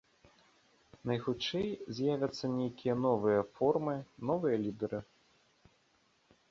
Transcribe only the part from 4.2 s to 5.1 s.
новыя лідэры.